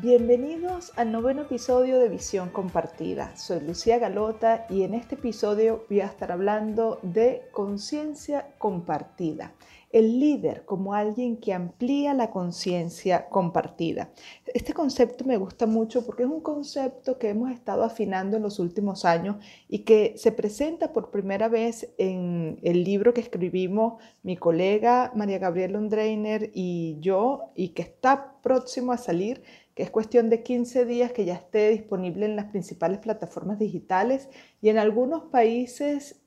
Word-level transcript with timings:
Bienvenidos 0.00 0.92
al 0.94 1.10
noveno 1.10 1.42
episodio 1.42 1.98
de 1.98 2.08
Visión 2.08 2.50
Compartida. 2.50 3.36
Soy 3.36 3.58
Lucía 3.58 3.98
Galota 3.98 4.64
y 4.70 4.84
en 4.84 4.94
este 4.94 5.16
episodio 5.16 5.86
voy 5.90 6.02
a 6.02 6.06
estar 6.06 6.30
hablando 6.30 7.00
de 7.02 7.48
conciencia 7.50 8.46
compartida. 8.58 9.54
El 9.90 10.20
líder 10.20 10.64
como 10.66 10.94
alguien 10.94 11.38
que 11.38 11.52
amplía 11.52 12.14
la 12.14 12.30
conciencia 12.30 13.28
compartida. 13.28 14.10
Este 14.46 14.72
concepto 14.72 15.24
me 15.24 15.38
gusta 15.38 15.66
mucho 15.66 16.06
porque 16.06 16.22
es 16.22 16.28
un 16.28 16.42
concepto 16.42 17.18
que 17.18 17.30
hemos 17.30 17.50
estado 17.50 17.82
afinando 17.82 18.36
en 18.36 18.44
los 18.44 18.60
últimos 18.60 19.04
años 19.04 19.36
y 19.66 19.80
que 19.80 20.12
se 20.16 20.30
presenta 20.30 20.92
por 20.92 21.10
primera 21.10 21.48
vez 21.48 21.92
en 21.98 22.60
el 22.62 22.84
libro 22.84 23.14
que 23.14 23.22
escribimos 23.22 23.94
mi 24.22 24.36
colega 24.36 25.10
María 25.16 25.38
Gabriela 25.38 25.72
Londreiner 25.72 26.52
y 26.54 26.98
yo 27.00 27.50
y 27.56 27.70
que 27.70 27.82
está 27.82 28.34
próximo 28.42 28.92
a 28.92 28.98
salir 28.98 29.42
es 29.78 29.90
cuestión 29.90 30.28
de 30.28 30.42
15 30.42 30.84
días 30.84 31.12
que 31.12 31.24
ya 31.24 31.34
esté 31.34 31.70
disponible 31.70 32.26
en 32.26 32.36
las 32.36 32.46
principales 32.46 32.98
plataformas 32.98 33.58
digitales 33.58 34.28
y 34.60 34.68
en 34.68 34.78
algunos 34.78 35.24
países 35.24 36.20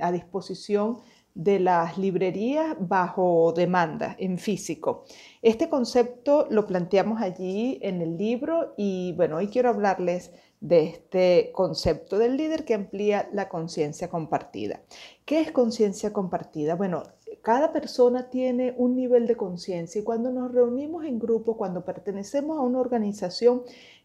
a 0.00 0.12
disposición 0.12 0.98
de 1.34 1.60
las 1.60 1.96
librerías 1.96 2.76
bajo 2.78 3.54
demanda 3.56 4.14
en 4.18 4.36
físico. 4.36 5.04
Este 5.40 5.70
concepto 5.70 6.46
lo 6.50 6.66
planteamos 6.66 7.22
allí 7.22 7.78
en 7.80 8.02
el 8.02 8.18
libro 8.18 8.74
y 8.76 9.14
bueno, 9.16 9.38
hoy 9.38 9.48
quiero 9.48 9.70
hablarles 9.70 10.30
de 10.60 10.84
este 10.84 11.50
concepto 11.54 12.18
del 12.18 12.36
líder 12.36 12.64
que 12.66 12.74
amplía 12.74 13.30
la 13.32 13.48
conciencia 13.48 14.10
compartida. 14.10 14.82
¿Qué 15.24 15.40
es 15.40 15.50
conciencia 15.52 16.12
compartida? 16.12 16.74
Bueno, 16.74 17.02
cada 17.42 17.72
persona 17.72 18.30
tiene 18.30 18.74
un 18.76 18.94
nivel 18.96 19.26
de 19.26 19.36
conciencia 19.36 20.00
y 20.00 20.04
cuando 20.04 20.30
nos 20.30 20.52
reunimos 20.52 21.04
en 21.04 21.18
grupo, 21.18 21.56
cuando 21.56 21.84
pertenecemos 21.84 22.56
a 22.56 22.62
una 22.62 22.78
organización, 22.78 23.62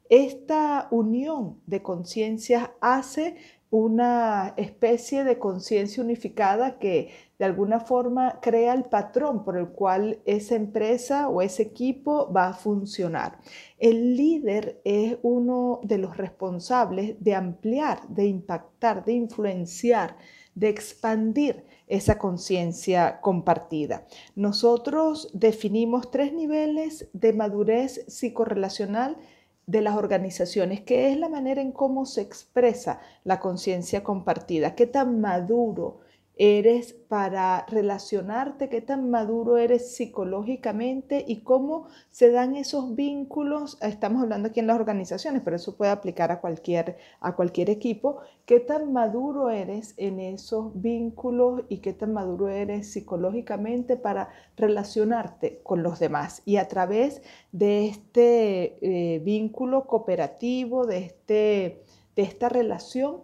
esta 0.10 0.88
unión 0.92 1.60
de 1.66 1.84
conciencia 1.84 2.74
hace 2.82 3.36
una 3.70 4.54
especie 4.56 5.26
de 5.26 5.38
conciencia 5.38 6.02
unificada 6.02 6.80
que 6.80 7.10
de 7.38 7.46
alguna 7.46 7.82
forma 7.82 8.40
crea 8.42 8.74
el 8.74 8.86
patrón 8.86 9.44
por 9.44 9.58
el 9.58 9.68
cual 9.68 10.20
esa 10.26 10.56
empresa 10.56 11.28
o 11.28 11.42
ese 11.42 11.64
equipo 11.64 12.32
va 12.32 12.48
a 12.48 12.54
funcionar. 12.54 13.40
El 13.78 14.16
líder 14.16 14.82
es 14.86 15.18
uno 15.22 15.82
de 15.84 15.98
los 15.98 16.16
responsables 16.16 17.22
de 17.22 17.36
ampliar, 17.36 18.08
de 18.08 18.26
impactar, 18.26 19.04
de 19.04 19.14
influenciar, 19.14 20.18
de 20.56 20.70
expandir 20.70 21.67
esa 21.88 22.18
conciencia 22.18 23.20
compartida. 23.22 24.06
Nosotros 24.36 25.30
definimos 25.34 26.12
tres 26.12 26.34
niveles 26.34 27.10
de 27.14 27.34
madurez 27.34 28.06
psicorrelacional 28.08 29.18
de 29.66 29.82
las 29.82 29.96
organizaciones, 29.96 30.82
que 30.82 31.12
es 31.12 31.18
la 31.18 31.30
manera 31.30 31.62
en 31.62 31.72
cómo 31.72 32.06
se 32.06 32.22
expresa 32.22 33.00
la 33.24 33.40
conciencia 33.40 34.04
compartida, 34.04 34.76
qué 34.76 34.88
tan 34.88 35.20
maduro, 35.20 36.00
eres 36.40 36.94
para 36.94 37.66
relacionarte, 37.68 38.70
qué 38.70 38.82
tan 38.82 39.10
maduro 39.10 39.58
eres 39.58 39.96
psicológicamente 39.96 41.24
y 41.28 41.42
cómo 41.42 41.88
se 42.12 42.32
dan 42.32 42.56
esos 42.56 42.96
vínculos. 42.96 43.78
Estamos 43.82 44.22
hablando 44.22 44.50
aquí 44.50 44.60
en 44.60 44.68
las 44.68 44.80
organizaciones, 44.80 45.42
pero 45.44 45.56
eso 45.56 45.78
puede 45.78 45.92
aplicar 45.92 46.32
a 46.32 46.42
cualquier, 46.42 46.98
a 47.22 47.36
cualquier 47.36 47.70
equipo. 47.70 48.18
Qué 48.46 48.60
tan 48.60 48.94
maduro 48.94 49.50
eres 49.50 49.94
en 49.98 50.20
esos 50.20 50.80
vínculos 50.82 51.64
y 51.70 51.80
qué 51.80 51.94
tan 51.94 52.14
maduro 52.14 52.50
eres 52.50 52.92
psicológicamente 52.92 53.98
para 53.98 54.30
relacionarte 54.56 55.62
con 55.64 55.82
los 55.82 56.00
demás. 56.00 56.42
Y 56.46 56.58
a 56.58 56.68
través 56.68 57.22
de 57.52 57.88
este 57.88 58.78
eh, 58.82 59.20
vínculo 59.20 59.86
cooperativo, 59.86 60.86
de, 60.86 60.98
este, 61.00 61.84
de 62.16 62.22
esta 62.24 62.50
relación, 62.50 63.22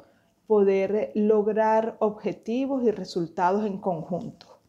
poder 0.53 1.11
lograr 1.15 1.97
objetivos 1.97 2.83
y 2.83 2.91
resultados 2.91 3.65
en 3.65 3.79
conjunto. 3.79 4.59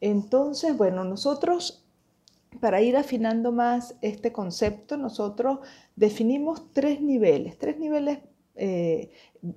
Entonces, 0.00 0.74
bueno, 0.74 1.04
nosotros, 1.04 1.86
para 2.60 2.80
ir 2.80 2.96
afinando 2.96 3.52
más 3.52 3.94
este 4.00 4.32
concepto, 4.32 4.96
nosotros 4.96 5.58
definimos 5.96 6.72
tres 6.72 7.02
niveles, 7.02 7.58
tres 7.58 7.78
niveles 7.78 8.20
eh, 8.54 9.10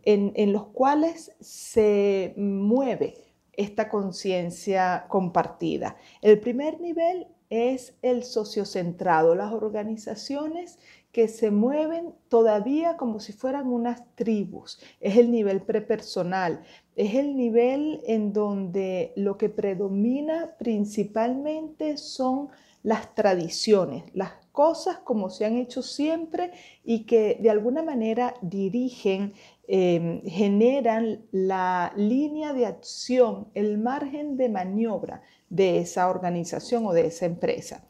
en, 0.04 0.34
en 0.36 0.52
los 0.52 0.66
cuales 0.66 1.32
se 1.40 2.34
mueve 2.36 3.16
esta 3.54 3.88
conciencia 3.88 5.06
compartida. 5.08 5.96
El 6.22 6.38
primer 6.42 6.82
nivel 6.82 7.28
es 7.52 7.94
el 8.02 8.24
sociocentrado, 8.24 9.36
las 9.36 9.52
organizaciones 9.52 10.80
que 11.12 11.28
se 11.28 11.52
mueven 11.52 12.16
todavía 12.30 12.96
como 12.96 13.20
si 13.20 13.34
fueran 13.34 13.68
unas 13.68 14.04
tribus. 14.16 14.80
Es 15.02 15.18
el 15.18 15.30
nivel 15.30 15.62
prepersonal, 15.62 16.64
es 16.96 17.14
el 17.16 17.36
nivel 17.36 18.02
en 18.08 18.32
donde 18.32 19.12
lo 19.18 19.38
que 19.38 19.50
predomina 19.50 20.56
principalmente 20.58 21.98
son 21.98 22.50
las 22.84 23.14
tradiciones, 23.14 24.06
las 24.14 24.32
cosas 24.52 25.00
como 25.00 25.30
se 25.30 25.46
han 25.46 25.58
hecho 25.58 25.82
siempre 25.82 26.52
y 26.84 27.06
que 27.06 27.38
de 27.42 27.50
alguna 27.50 27.84
manera 27.84 28.34
dirigen, 28.42 29.34
em, 29.74 30.22
generan 30.24 31.26
la 31.32 31.94
línea 31.96 32.54
de 32.54 32.66
acción, 32.66 33.48
el 33.54 33.78
margen 33.78 34.36
de 34.36 34.50
maniobra 34.50 35.22
de 35.50 35.80
esa 35.80 36.10
organización 36.10 36.86
o 36.86 36.94
de 36.94 37.08
esa 37.08 37.26
empresa 37.26 37.88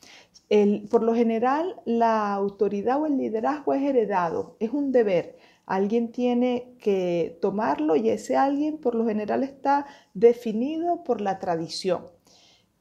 por 0.89 1.01
lo 1.01 1.15
general, 1.15 1.77
la 1.85 2.33
autoridad 2.33 3.01
o 3.01 3.05
el 3.05 3.17
liderazgo 3.17 3.73
es 3.73 3.83
heredado, 3.83 4.57
es 4.59 4.71
un 4.71 4.91
deber. 4.91 5.37
Alguien 5.65 6.11
tiene 6.11 6.75
que 6.79 7.37
tomarlo 7.41 7.95
y 7.95 8.09
ese 8.09 8.35
alguien 8.35 8.77
por 8.77 8.93
lo 8.93 9.05
general 9.05 9.43
está 9.43 9.85
definido 10.13 11.03
por 11.03 11.21
la 11.21 11.39
tradición. 11.39 12.07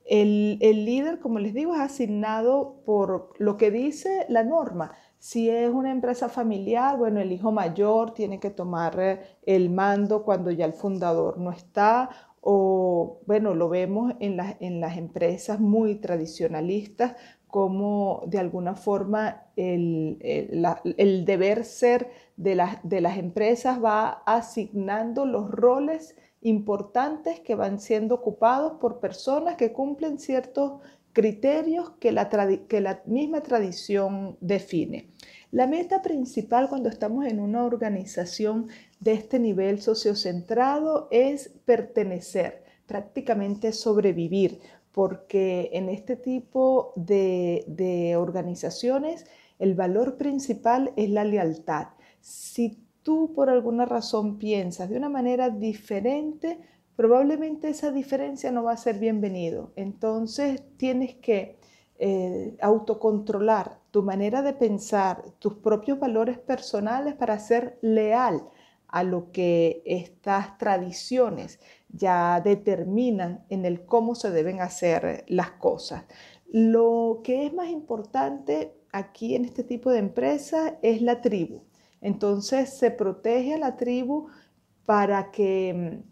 El, 0.05 0.59
el, 0.61 0.85
líder, 0.85 1.21
como 1.21 1.39
les 1.39 1.55
digo, 1.55 1.75
es 1.75 1.81
asignado 1.81 2.83
por 2.85 3.35
lo 3.39 3.57
que 3.57 3.71
dice 3.71 4.27
la 4.29 4.43
norma. 4.43 4.91
Si 5.21 5.51
es 5.51 5.71
una 5.71 5.93
empresa 5.93 6.31
familiar, 6.31 6.97
bueno, 6.97 7.21
el 7.21 7.31
hijo 7.31 7.53
mayor 7.53 8.15
tiene 8.15 8.41
que 8.41 8.51
tomar 8.51 8.99
eh, 8.99 9.21
el 9.45 9.69
mando 9.71 10.25
cuando 10.25 10.51
ya 10.51 10.65
el 10.65 10.73
fundador 10.73 11.39
no 11.39 11.53
está, 11.53 12.09
o 12.41 13.21
bueno, 13.27 13.55
lo 13.55 13.69
vemos 13.69 14.15
en, 14.19 14.39
en 14.61 14.81
las 14.81 14.97
empresas 14.97 15.61
muy 15.61 15.97
tradicionalistas, 15.97 17.17
como 17.49 18.23
de 18.29 18.39
alguna 18.39 18.75
forma 18.77 19.45
el, 19.57 20.17
deber 21.27 21.65
ser 21.65 22.11
de, 22.37 22.65
de 22.83 23.01
las 23.03 23.19
empresas 23.19 23.83
va 23.83 24.23
asignando 24.25 25.27
los 25.27 25.51
roles 25.51 26.17
importantes 26.41 27.41
que 27.41 27.55
van 27.55 27.79
siendo 27.79 28.15
ocupados 28.15 28.79
por 28.81 29.01
personas 29.01 29.57
que 29.57 29.73
cumplen 29.73 30.19
ciertos 30.19 30.81
criterios 31.13 31.91
que 31.99 32.13
la, 32.13 33.03
misma 33.07 33.43
tradición 33.43 34.37
define. 34.41 35.11
La 35.51 35.67
meta 35.67 36.03
principal 36.03 36.69
cuando 36.69 36.89
estamos 36.89 37.27
en 37.27 37.41
una 37.41 37.65
organización 37.65 38.69
de 39.01 39.13
este 39.13 39.41
nivel 39.41 39.81
sociocentrado 39.81 41.09
es 41.11 41.51
pertenecer, 41.65 42.63
prácticamente 42.87 43.73
sobrevivir, 43.73 44.61
porque 44.93 45.71
en 45.73 45.89
este 45.89 46.17
tipo 46.17 46.93
de, 46.97 48.15
organizaciones 48.17 49.27
el 49.59 49.75
valor 49.75 50.17
principal 50.17 50.93
es 50.97 51.11
la 51.11 51.25
lealtad. 51.25 51.89
Si 52.21 52.79
tú 53.03 53.33
por 53.35 53.51
alguna 53.51 53.85
razón 53.85 54.39
piensas 54.39 54.89
de 54.89 54.97
una 54.97 55.09
manera 55.09 55.51
diferente, 55.51 56.61
probablemente 57.01 57.71
esa 57.71 57.91
diferencia 57.93 58.53
no 58.53 58.65
va 58.65 58.73
a 58.73 58.77
ser 58.77 58.99
bienvenido. 58.99 59.73
Entonces 59.75 60.63
tienes 60.77 61.15
que 61.15 61.59
eh, 61.99 62.59
autocontrolar 62.61 63.79
tu 63.91 64.03
manera 64.03 64.43
de 64.43 64.53
pensar, 64.53 65.23
tus 65.39 65.55
propios 65.55 65.99
valores 65.99 66.39
personales 66.39 67.15
para 67.15 67.39
ser 67.39 67.79
leal 67.81 68.47
a 68.87 69.03
lo 69.03 69.33
que 69.33 69.83
estas 69.87 70.59
tradiciones 70.59 71.59
ya 71.89 72.43
determinan 72.43 73.47
en 73.49 73.65
el 73.65 73.87
cómo 73.87 74.15
se 74.15 74.31
deben 74.31 74.61
hacer 74.61 75.25
las 75.27 75.53
cosas. 75.53 76.05
Lo 76.53 77.23
que 77.25 77.47
es 77.47 77.55
más 77.55 77.71
importante 77.71 78.75
aquí 78.93 79.37
en 79.37 79.47
este 79.47 79.65
tipo 79.65 79.91
de 79.91 80.01
empresas 80.01 80.75
es 80.83 81.01
la 81.01 81.23
tribu. 81.23 81.63
Entonces 82.03 82.77
se 82.77 82.91
protege 82.91 83.55
a 83.55 83.59
la 83.59 83.79
tribu 83.79 84.27
para 84.85 85.31
que, 85.31 86.03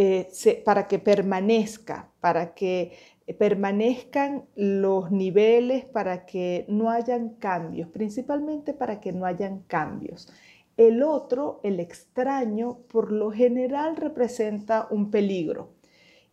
eh, 0.00 0.62
para 0.64 0.86
que 0.86 1.00
permanezca, 1.00 2.12
para 2.20 2.54
que 2.54 2.92
permanezcan 3.36 4.44
los 4.54 5.10
niveles, 5.10 5.86
para 5.86 6.24
que 6.24 6.64
no 6.68 6.88
hayan 6.88 7.30
cambios, 7.30 7.88
principalmente 7.88 8.74
para 8.74 9.00
que 9.00 9.12
no 9.12 9.26
hayan 9.26 9.64
cambios. 9.66 10.32
El 10.76 11.02
otro, 11.02 11.58
el 11.64 11.80
extraño, 11.80 12.78
por 12.86 13.10
lo 13.10 13.32
general 13.32 13.96
representa 13.96 14.86
un 14.88 15.10
peligro. 15.10 15.70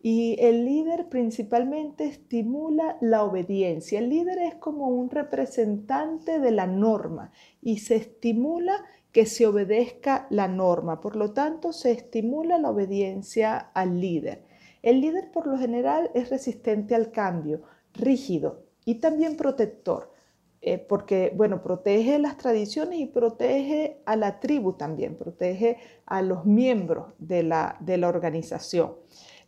Y 0.00 0.36
el 0.38 0.64
líder 0.64 1.08
principalmente 1.08 2.04
estimula 2.04 2.96
la 3.00 3.24
obediencia. 3.24 3.98
El 3.98 4.10
líder 4.10 4.38
es 4.38 4.54
como 4.54 4.86
un 4.86 5.10
representante 5.10 6.38
de 6.38 6.52
la 6.52 6.68
norma 6.68 7.32
y 7.60 7.78
se 7.78 7.96
estimula 7.96 8.84
que 9.16 9.24
se 9.24 9.46
obedezca 9.46 10.26
la 10.28 10.46
norma. 10.46 11.00
Por 11.00 11.16
lo 11.16 11.32
tanto, 11.32 11.72
se 11.72 11.90
estimula 11.90 12.58
la 12.58 12.68
obediencia 12.68 13.56
al 13.72 13.98
líder. 13.98 14.44
El 14.82 15.00
líder 15.00 15.30
por 15.32 15.46
lo 15.46 15.56
general 15.56 16.10
es 16.12 16.28
resistente 16.28 16.94
al 16.94 17.12
cambio, 17.12 17.62
rígido 17.94 18.66
y 18.84 18.96
también 18.96 19.38
protector. 19.38 20.12
Eh, 20.60 20.76
porque, 20.76 21.32
bueno, 21.34 21.62
protege 21.62 22.18
las 22.18 22.36
tradiciones 22.36 22.98
y 22.98 23.06
protege 23.06 24.02
a 24.04 24.16
la 24.16 24.38
tribu 24.38 24.74
también, 24.74 25.16
protege 25.16 25.78
a 26.04 26.20
los 26.20 26.44
miembros 26.44 27.14
de 27.18 27.42
la, 27.42 27.78
de 27.80 27.96
la 27.96 28.08
organización. 28.08 28.96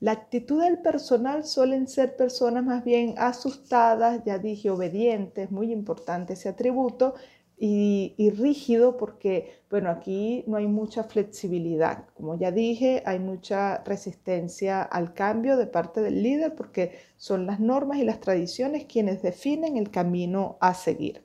La 0.00 0.12
actitud 0.12 0.62
del 0.62 0.78
personal 0.78 1.44
suelen 1.44 1.88
ser 1.88 2.16
personas 2.16 2.64
más 2.64 2.84
bien 2.84 3.16
asustadas, 3.18 4.22
ya 4.24 4.38
dije, 4.38 4.70
obedientes, 4.70 5.50
muy 5.50 5.72
importante 5.72 6.34
ese 6.34 6.48
atributo, 6.48 7.14
y, 7.60 8.30
rígido 8.30 8.96
porque, 8.96 9.62
bueno, 9.70 9.90
aquí 9.90 10.44
no 10.46 10.56
hay 10.56 10.66
mucha 10.66 11.04
flexibilidad. 11.04 12.04
Como 12.14 12.38
ya 12.38 12.52
dije, 12.52 13.02
hay 13.04 13.18
mucha 13.18 13.82
resistencia 13.84 14.82
al 14.82 15.12
cambio 15.14 15.56
de 15.56 15.66
parte 15.66 16.00
del 16.00 16.22
líder 16.22 16.54
porque 16.54 16.92
son 17.16 17.46
las 17.46 17.58
normas 17.58 17.98
y 17.98 18.04
las 18.04 18.20
tradiciones 18.20 18.84
quienes 18.84 19.22
definen 19.22 19.76
el 19.76 19.90
camino 19.90 20.56
a 20.60 20.74
seguir. 20.74 21.22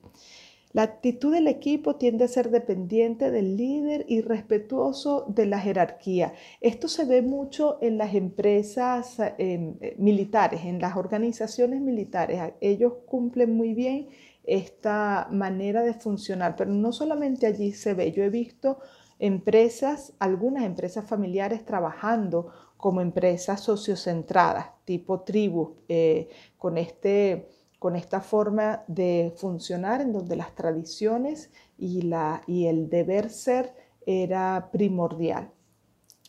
La 0.74 0.82
actitud 0.82 1.32
del 1.32 1.46
equipo 1.46 1.94
tiende 1.94 2.24
a 2.24 2.28
ser 2.28 2.50
dependiente 2.50 3.30
del 3.30 3.56
líder 3.56 4.04
y 4.08 4.22
respetuoso 4.22 5.24
de 5.28 5.46
la 5.46 5.60
jerarquía. 5.60 6.34
Esto 6.60 6.88
se 6.88 7.04
ve 7.04 7.22
mucho 7.22 7.78
en 7.80 7.96
las 7.96 8.12
empresas 8.16 9.20
em, 9.38 9.76
eh, 9.80 9.94
militares, 9.98 10.64
en 10.64 10.80
las 10.80 10.96
organizaciones 10.96 11.80
militares. 11.80 12.54
Ellos 12.60 12.94
cumplen 13.06 13.56
muy 13.56 13.72
bien 13.72 14.08
esta 14.44 15.28
manera 15.30 15.82
de 15.82 15.94
funcionar, 15.94 16.56
pero 16.56 16.70
no 16.70 16.92
solamente 16.92 17.46
allí 17.46 17.72
se 17.72 17.94
ve, 17.94 18.12
yo 18.12 18.22
he 18.22 18.30
visto 18.30 18.78
empresas, 19.18 20.12
algunas 20.18 20.64
empresas 20.64 21.08
familiares 21.08 21.64
trabajando 21.64 22.50
como 22.76 23.00
empresas 23.00 23.60
sociocentradas, 23.60 24.66
tipo 24.84 25.20
tribu, 25.20 25.76
eh, 25.88 26.28
con, 26.58 26.76
este, 26.76 27.48
con 27.78 27.96
esta 27.96 28.20
forma 28.20 28.84
de 28.86 29.32
funcionar 29.36 30.00
en 30.00 30.12
donde 30.12 30.36
las 30.36 30.54
tradiciones 30.54 31.50
y, 31.78 32.02
la, 32.02 32.42
y 32.46 32.66
el 32.66 32.90
deber 32.90 33.30
ser 33.30 33.74
era 34.06 34.68
primordial. 34.70 35.50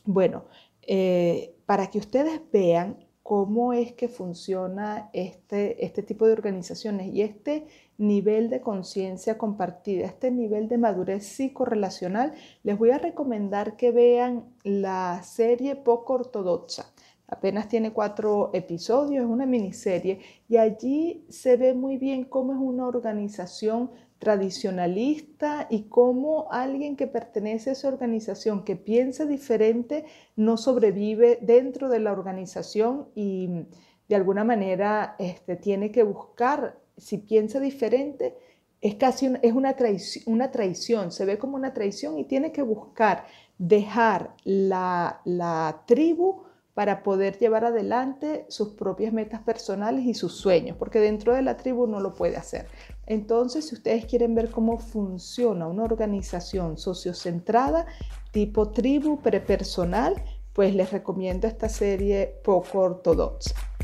Bueno, 0.06 0.46
eh, 0.82 1.56
para 1.66 1.90
que 1.90 1.98
ustedes 1.98 2.40
vean 2.54 3.06
cómo 3.24 3.74
es 3.74 3.94
que 3.94 4.08
funciona 4.08 5.10
este, 5.12 5.84
este 5.84 6.04
tipo 6.04 6.28
de 6.28 6.34
organizaciones 6.34 7.14
y 7.14 7.24
este 7.24 7.66
nivel 7.98 8.50
de 8.50 8.62
conciencia 8.62 9.38
compartida, 9.38 10.06
este 10.06 10.32
nivel 10.32 10.68
de 10.68 10.78
madurez 10.78 11.26
psicorrelacional, 11.26 12.34
les 12.64 12.78
voy 12.78 12.92
a 12.92 12.98
recomendar 12.98 13.76
que 13.78 13.92
vean 13.92 14.46
la 14.64 15.22
serie 15.24 15.76
poco 15.76 16.14
ortodoxa. 16.14 16.94
Apenas 17.28 17.68
tiene 17.68 17.92
cuatro 17.92 18.52
episodios, 18.54 19.24
es 19.24 19.30
una 19.30 19.48
miniserie 19.48 20.20
y 20.48 20.58
allí 20.58 21.26
se 21.30 21.58
ve 21.58 21.74
muy 21.74 21.98
bien 21.98 22.24
cómo 22.24 22.54
es 22.54 22.60
una 22.60 22.86
organización 22.86 23.90
tradicionalista 24.20 25.68
y 25.70 25.84
cómo 25.84 26.48
alguien 26.52 26.96
que 26.96 27.08
pertenece 27.08 27.72
a 27.72 27.74
esa 27.74 27.88
organización, 27.88 28.64
que 28.64 28.76
piensa 28.76 29.26
diferente, 29.26 30.06
no 30.36 30.58
sobrevive 30.58 31.40
dentro 31.42 31.90
de 31.90 32.00
la 32.00 32.12
organización 32.12 33.10
y 33.16 33.68
de 34.08 34.16
alguna 34.16 34.44
manera 34.44 35.16
este, 35.20 35.56
tiene 35.56 35.92
que 35.92 36.04
buscar, 36.04 36.80
si 36.98 37.18
piensa 37.18 37.60
diferente, 37.60 38.38
es 38.82 38.96
casi 38.96 39.32
es 39.42 39.54
una, 39.54 39.76
traición, 39.76 40.24
una 40.28 40.52
traición, 40.52 41.12
se 41.12 41.26
ve 41.26 41.38
como 41.38 41.56
una 41.56 41.74
traición 41.74 42.20
y 42.20 42.26
tiene 42.26 42.52
que 42.52 42.62
buscar 42.62 43.26
dejar 43.58 44.36
la, 44.44 45.22
la 45.26 45.84
tribu 45.88 46.44
para 46.76 47.04
poder 47.04 47.38
llevar 47.40 47.64
adelante 47.64 48.46
sus 48.50 48.74
propias 48.74 49.14
metas 49.14 49.42
personales 49.42 50.06
y 50.06 50.14
sus 50.14 50.36
sueños, 50.36 50.76
porque 50.78 51.00
dentro 51.00 51.34
de 51.34 51.42
la 51.42 51.56
tribu 51.56 51.88
no 51.88 52.02
lo 52.02 52.14
puede 52.14 52.36
hacer. 52.36 52.68
Entonces, 53.08 53.70
si 53.70 53.76
ustedes 53.76 54.06
quieren 54.06 54.36
ver 54.36 54.52
cómo 54.52 54.78
funciona 54.78 55.68
una 55.68 55.84
organización 55.84 56.78
sociocentrada 56.78 57.88
tipo 58.32 58.72
tribu 58.72 59.22
prepersonal, 59.22 60.22
pues 60.52 60.76
les 60.76 60.92
recomiendo 60.92 61.48
esta 61.48 61.70
serie 61.70 62.40
poco 62.44 62.80
ortodoxa. 62.80 63.75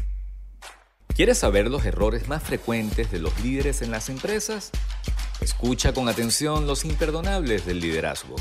¿Quieres 1.22 1.38
saber 1.38 1.70
los 1.70 1.86
errores 1.86 2.28
más 2.28 2.42
frecuentes 2.42 3.12
de 3.12 3.20
los 3.20 3.44
líderes 3.44 3.84
en 3.84 3.92
las 3.92 4.10
empresas? 4.10 4.72
Escucha 5.40 5.94
con 5.94 6.10
atención 6.10 6.66
los 6.66 6.84
imperdonables 6.84 7.64
del 7.64 7.80
liderazgo. 7.80 8.38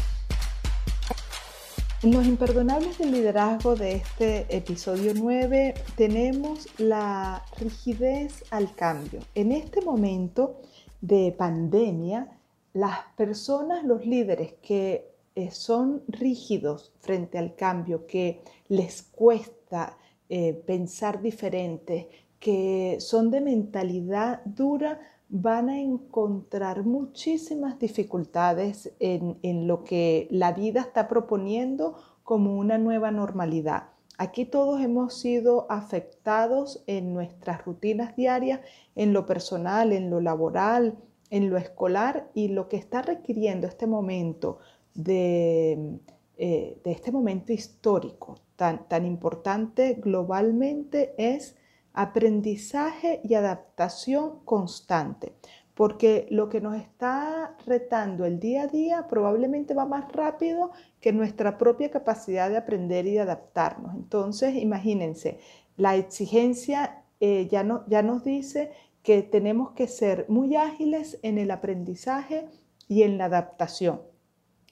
En 2.03 2.13
los 2.13 2.25
imperdonables 2.25 2.97
del 2.97 3.13
liderazgo 3.13 3.77
de 3.77 3.97
este 3.97 4.47
episodio 4.49 5.13
9 5.15 5.75
tenemos 5.95 6.69
la 6.79 7.45
rigidez 7.59 8.45
al 8.51 8.75
cambio. 8.75 9.21
En 9.35 9.53
este 9.53 9.83
momento 9.83 10.63
de 11.03 11.35
pandemia, 11.37 12.29
las 12.73 13.01
personas, 13.15 13.85
los 13.85 14.07
líderes 14.07 14.55
que 14.63 15.07
eh, 15.35 15.51
son 15.51 16.03
rígidos 16.09 16.93
frente 17.01 17.37
al 17.37 17.55
cambio, 17.57 18.07
que 18.07 18.41
les 18.69 19.03
cuesta 19.03 19.99
eh, 20.31 20.55
pensar 20.55 21.21
diferente, 21.21 22.09
que 22.41 22.97
son 23.01 23.31
de 23.31 23.41
mentalidad 23.41 24.43
dura, 24.45 24.99
van 25.29 25.69
a 25.69 25.79
encontrar 25.79 26.85
muchísimas 26.85 27.79
dificultades 27.79 28.93
en, 28.99 29.69
lo 29.69 29.85
que 29.85 30.27
la 30.31 30.53
vida 30.53 30.81
está 30.81 31.07
proponiendo 31.07 31.97
como 32.25 32.57
una 32.57 32.79
nueva 32.79 33.13
normalidad. 33.13 33.91
Aquí 34.19 34.45
todos 34.45 34.81
hemos 34.81 35.15
sido 35.15 35.71
afectados 35.71 36.83
en 36.87 37.15
nuestras 37.15 37.65
rutinas 37.65 38.17
diarias, 38.17 38.61
en 38.97 39.13
lo 39.13 39.25
personal, 39.25 39.93
en 39.93 40.11
lo 40.11 40.21
laboral, 40.21 40.99
en 41.31 41.49
lo 41.49 41.57
escolar 41.57 42.29
y 42.35 42.49
lo 42.49 42.69
que 42.69 42.77
está 42.77 43.03
requiriendo 43.03 43.69
este 43.69 43.87
momento 43.87 44.59
de, 44.95 46.01
eh, 46.39 46.81
de 46.83 46.91
este 46.91 47.13
momento 47.13 47.53
histórico 47.53 48.35
tan, 48.57 48.89
tan 48.89 49.07
importante 49.07 49.95
globalmente 49.95 51.15
es 51.19 51.57
aprendizaje 51.93 53.21
y 53.25 53.35
adaptación 53.35 54.45
constante, 54.45 55.35
porque 55.75 56.27
lo 56.31 56.49
que 56.49 56.61
nos 56.61 56.77
está 56.77 57.57
retando 57.67 58.25
el 58.25 58.39
día 58.39 58.63
a 58.63 58.67
día 58.67 59.07
probablemente 59.09 59.75
va 59.75 59.87
más 59.87 60.11
rápido 60.13 60.71
que 61.01 61.13
nuestra 61.13 61.59
propia 61.59 61.91
capacidad 61.91 62.51
de 62.51 62.59
aprender 62.59 63.07
y 63.07 63.13
de 63.13 63.21
adaptarnos. 63.21 63.95
Entonces, 63.95 64.55
imagínense, 64.57 65.39
la 65.77 65.97
exigencia 65.97 67.03
eh, 67.21 67.49
ya, 67.51 67.65
no, 67.65 67.85
ya 67.89 68.03
nos 68.03 68.25
dice 68.25 68.73
que 69.03 69.23
tenemos 69.23 69.73
que 69.73 69.89
ser 69.89 70.27
muy 70.29 70.57
ágiles 70.57 71.19
en 71.23 71.39
el 71.39 71.51
aprendizaje 71.51 72.49
y 72.89 73.03
en 73.03 73.19
la 73.19 73.27
adaptación. 73.27 74.03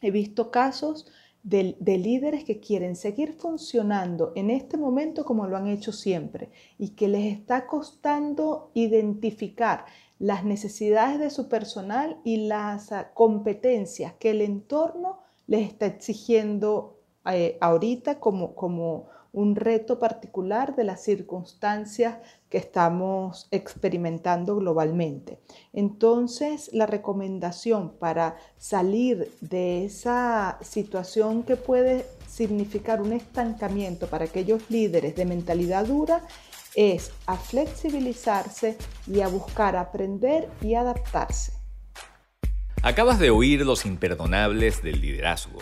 He 0.01 0.11
visto 0.11 0.51
casos 0.51 1.11
de, 1.49 1.99
líderes 1.99 2.45
que 2.45 2.61
quieren 2.61 2.95
seguir 2.95 3.33
funcionando 3.33 4.33
en 4.37 4.51
este 4.51 4.77
momento 4.77 5.25
como 5.25 5.47
lo 5.47 5.57
han 5.57 5.67
hecho 5.67 5.93
siempre 5.93 6.51
y 6.79 6.91
que 6.91 7.09
les 7.09 7.33
está 7.33 7.67
costando 7.67 8.71
identificar 8.75 9.87
las 10.19 10.45
necesidades 10.45 11.19
de 11.19 11.31
su 11.31 11.49
personal 11.49 12.21
y 12.23 12.49
las 12.49 12.93
ah, 12.93 13.13
competencias 13.15 14.13
que 14.19 14.31
el 14.31 14.43
entorno 14.43 15.21
les 15.47 15.69
está 15.69 15.87
exigiendo 15.87 16.99
eh, 17.25 17.57
ahorita 17.61 18.21
como, 18.21 18.55
como 18.55 19.07
un 19.33 19.57
reto 19.57 19.99
particular 19.99 20.75
de 20.75 20.85
las 20.85 21.03
circunstancias 21.03 22.17
que 22.49 22.59
estamos 22.59 23.47
experimentando 23.51 24.57
globalmente. 24.57 25.39
Entonces, 25.73 26.71
la 26.73 26.87
recomendación 26.87 27.93
para 27.99 28.37
salir 28.57 29.31
de 29.41 29.85
esa 29.85 30.59
situación 30.63 31.43
que 31.43 31.57
puede 31.57 32.07
significar 32.27 33.03
un 33.03 33.13
estancamiento 33.13 34.07
para 34.07 34.25
aquellos 34.25 34.71
líderes 34.71 35.15
de 35.17 35.27
mentalidad 35.27 35.87
dura 35.87 36.23
es 36.75 37.11
a 37.27 37.37
flexibilizarse 37.37 38.77
y 39.07 39.21
a 39.21 39.29
buscar 39.29 39.77
aprender 39.77 40.49
y 40.61 40.75
adaptarse. 40.75 41.53
Acabas 42.83 43.19
de 43.19 43.31
oír 43.31 43.67
los 43.67 43.85
imperdonables 43.85 44.83
del 44.83 45.01
liderazgo. 45.01 45.59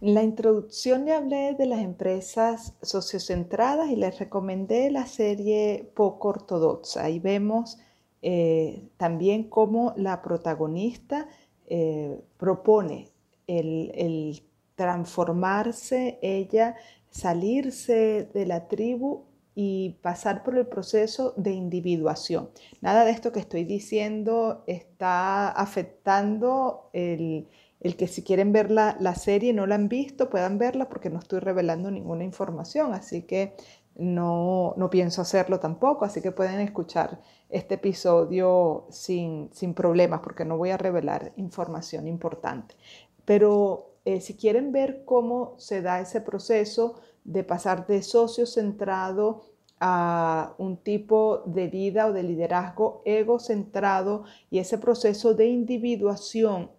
En 0.00 0.14
la 0.14 0.22
introducción 0.22 1.04
le 1.04 1.14
hablé 1.14 1.54
de 1.54 1.66
las 1.66 1.80
empresas 1.80 2.74
sociocentradas 2.82 3.90
y 3.90 3.96
les 3.96 4.18
recomendé 4.18 4.90
la 4.92 5.06
serie 5.06 5.90
poco 5.94 6.28
ortodoxa. 6.28 7.04
Ahí 7.04 7.18
vemos 7.18 7.78
eh, 8.22 8.88
también 8.96 9.44
cómo 9.44 9.94
la 9.96 10.22
protagonista 10.22 11.26
eh, 11.66 12.20
propone 12.36 13.08
el 13.48 14.42
transformarse 14.76 16.20
ella, 16.22 16.76
salirse 17.10 18.30
de 18.32 18.46
la 18.46 18.68
tribu 18.68 19.24
y 19.56 19.96
pasar 20.02 20.44
por 20.44 20.56
el 20.56 20.68
proceso 20.68 21.34
de 21.36 21.50
individuación. 21.50 22.50
Nada 22.80 23.04
de 23.04 23.10
esto 23.10 23.32
que 23.32 23.40
estoy 23.40 23.64
diciendo 23.64 24.62
está 24.68 25.48
afectando 25.48 26.90
el, 26.92 27.48
que 27.96 28.08
si 28.08 28.22
quieren 28.22 28.52
ver 28.52 28.70
la, 28.70 28.96
la, 29.00 29.14
serie 29.14 29.50
y 29.50 29.52
no 29.52 29.66
la 29.66 29.76
han 29.76 29.88
visto, 29.88 30.28
puedan 30.30 30.58
verla 30.58 30.88
porque 30.88 31.10
no 31.10 31.18
estoy 31.18 31.40
revelando 31.40 31.90
ninguna 31.90 32.24
información, 32.24 32.92
así 32.94 33.22
que 33.22 33.54
no, 33.94 34.74
no 34.76 34.90
pienso 34.90 35.22
hacerlo 35.22 35.60
tampoco, 35.60 36.04
así 36.04 36.20
que 36.20 36.32
pueden 36.32 36.60
escuchar 36.60 37.20
este 37.48 37.74
episodio 37.74 38.86
sin, 38.90 39.50
sin 39.52 39.74
problemas 39.74 40.20
porque 40.20 40.44
no 40.44 40.56
voy 40.56 40.70
a 40.70 40.76
revelar 40.76 41.32
información 41.36 42.06
importante. 42.06 42.76
Pero 43.24 43.90
eh, 44.04 44.20
si 44.20 44.34
quieren 44.34 44.72
ver 44.72 45.04
cómo 45.04 45.54
se 45.58 45.82
da 45.82 46.00
ese 46.00 46.20
proceso, 46.20 47.00
de 47.24 47.44
pasar 47.44 47.86
de 47.86 48.02
socio 48.02 48.46
centrado 48.46 49.42
a 49.80 50.54
un 50.56 50.78
tipo 50.78 51.42
de 51.44 51.68
vida 51.68 52.06
o 52.06 52.12
de 52.14 52.22
liderazgo 52.22 53.02
egocentrado 53.04 54.24
y 54.50 54.60
ese 54.60 54.78
proceso 54.78 55.34
de 55.34 55.46
individuación 55.46 56.70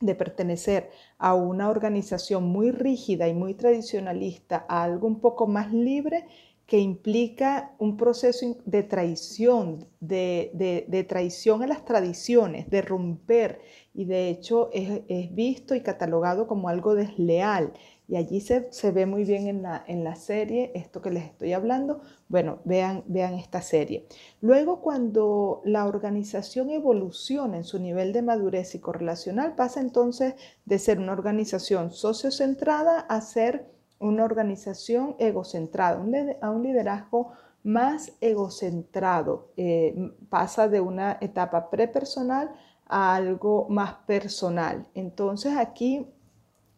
de 0.00 0.14
pertenecer 0.14 0.90
a 1.18 1.34
una 1.34 1.68
organización 1.68 2.44
muy 2.44 2.70
rígida 2.70 3.28
y 3.28 3.34
muy 3.34 3.54
tradicionalista 3.54 4.64
a 4.68 4.84
algo 4.84 5.06
un 5.06 5.20
poco 5.20 5.46
más 5.46 5.72
libre 5.72 6.26
que 6.68 6.78
implica 6.78 7.74
un 7.78 7.96
proceso 7.96 8.58
de 8.66 8.82
traición, 8.82 9.88
de, 10.00 11.06
traición 11.08 11.62
a 11.62 11.66
las 11.66 11.86
tradiciones, 11.86 12.68
de 12.68 12.82
romper 12.82 13.62
y 13.94 14.04
de 14.04 14.28
hecho 14.28 14.68
es, 14.74 15.34
visto 15.34 15.74
y 15.74 15.80
catalogado 15.80 16.46
como 16.46 16.68
algo 16.68 16.94
desleal 16.94 17.72
y 18.06 18.16
allí 18.16 18.42
se, 18.42 18.68
ve 18.92 19.06
muy 19.06 19.24
bien 19.24 19.46
en 19.46 19.62
la, 19.62 19.82
en 19.88 20.04
la, 20.04 20.14
serie 20.14 20.70
esto 20.74 21.00
que 21.00 21.10
les 21.10 21.24
estoy 21.24 21.54
hablando. 21.54 22.02
Bueno, 22.28 22.58
vean, 22.64 23.02
vean 23.06 23.34
esta 23.34 23.62
serie. 23.62 24.06
Luego, 24.42 24.82
cuando 24.82 25.62
la 25.64 25.86
organización 25.86 26.68
evoluciona 26.68 27.56
en 27.56 27.64
su 27.64 27.78
nivel 27.78 28.12
de 28.12 28.20
madurez 28.20 28.68
psicorrelacional, 28.68 29.54
pasa 29.54 29.80
entonces 29.80 30.34
de 30.66 30.78
ser 30.78 30.98
una 30.98 31.12
organización 31.12 31.92
sociocentrada 31.92 33.00
a 33.00 33.22
ser 33.22 33.77
una 33.98 34.24
organización 34.24 35.16
egocentrada, 35.18 36.04
a 36.40 36.50
un 36.50 36.62
liderazgo 36.62 37.32
más 37.62 38.12
egocentrado. 38.20 39.52
Eh, 39.56 39.94
pasa 40.28 40.68
de 40.68 40.80
una 40.80 41.18
etapa 41.20 41.70
prepersonal 41.70 42.50
a 42.86 43.14
algo 43.14 43.66
más 43.68 43.94
personal. 44.06 44.86
Entonces 44.94 45.56
aquí 45.56 46.06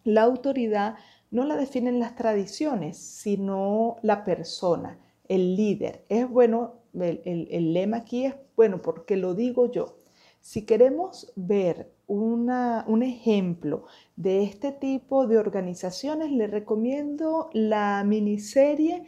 la 0.04 0.22
autoridad 0.22 0.96
no 1.30 1.44
la 1.44 1.56
definen 1.56 2.00
las 2.00 2.16
tradiciones, 2.16 2.98
sino 2.98 3.96
la 4.02 4.24
persona, 4.24 4.98
el 5.28 5.56
líder. 5.56 6.04
Es 6.08 6.28
bueno, 6.28 6.80
el, 6.92 7.72
lema 7.72 7.98
aquí 7.98 8.26
es 8.26 8.34
bueno 8.56 8.82
porque 8.82 9.16
lo 9.16 9.34
digo 9.34 9.70
yo. 9.70 9.96
Si 10.40 10.64
queremos 10.64 11.32
ver 11.36 11.92
un 12.10 13.02
ejemplo 13.02 13.84
de 14.16 14.42
este 14.42 14.72
tipo 14.72 15.26
de 15.26 15.38
organizaciones, 15.38 16.30
le 16.32 16.46
recomiendo 16.46 17.50
la 17.52 18.02
miniserie 18.04 19.04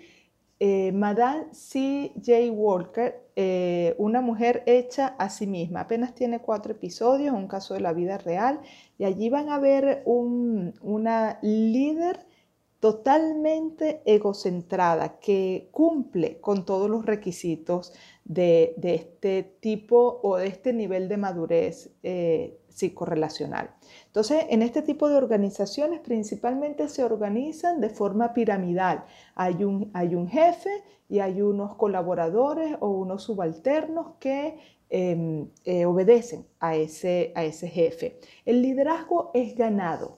eh, 0.65 0.93
Madame 0.93 1.47
C. 1.53 2.13
J. 2.15 2.53
Walker, 2.53 3.29
eh, 3.35 3.97
una 3.99 4.21
mujer 4.21 4.63
hecha 4.67 5.09
a 5.19 5.29
sí 5.29 5.49
misma. 5.49 5.81
Apenas 5.81 6.15
tiene 6.15 6.41
cuatro 6.41 6.71
episodios, 6.71 7.35
un 7.35 7.49
caso 7.49 7.75
de 7.75 7.81
la 7.81 7.93
vida 7.93 8.17
real, 8.19 8.61
y 8.97 9.05
allí 9.05 9.29
van 9.29 9.49
a 9.49 9.59
ver 9.59 10.05
una 10.07 11.41
líder 11.43 12.25
totalmente 12.79 14.03
egocentrada 14.07 15.19
que 15.19 15.69
cumple 15.73 16.41
con 16.41 16.65
todos 16.65 16.89
los 16.89 17.07
requisitos 17.07 17.93
de, 18.25 18.77
este 18.83 19.43
tipo 19.59 20.21
o 20.23 20.37
de 20.37 20.47
este 20.47 20.73
nivel 20.73 21.09
de 21.09 21.17
madurez 21.17 21.91
eh, 22.05 22.59
psicorrelacional. 22.75 23.71
Entonces, 24.07 24.47
en 24.51 24.63
este 24.63 24.83
tipo 24.83 25.09
de 25.09 25.17
organizaciones 25.17 26.01
principalmente 26.01 26.89
se 26.89 27.05
organizan 27.05 27.81
de 27.81 27.91
forma 27.91 28.35
piramidal. 28.35 29.05
Hay 29.35 29.65
un, 29.65 29.91
hay 29.95 30.15
un 30.15 30.29
jefe 30.29 30.71
y 31.09 31.21
hay 31.21 31.43
unos 31.43 31.75
colaboradores 31.77 32.77
o 32.81 32.89
unos 32.89 33.23
subalternos 33.25 34.17
que 34.19 34.59
em, 34.91 35.49
eh, 35.65 35.85
obedecen 35.87 36.47
a 36.61 36.77
ese, 36.77 37.33
a 37.35 37.45
ese 37.45 37.69
jefe. 37.69 38.19
El 38.45 38.63
liderazgo 38.63 39.31
es 39.35 39.55
ganado 39.55 40.17